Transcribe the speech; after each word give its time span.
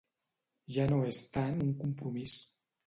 Ja 0.77 0.87
no 0.93 0.99
és 1.11 1.21
tant 1.37 1.63
un 1.69 1.73
compromís. 1.87 2.45